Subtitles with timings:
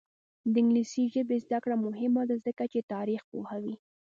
[0.51, 3.75] د انګلیسي ژبې زده کړه مهمه ده ځکه چې تاریخ پوهوي.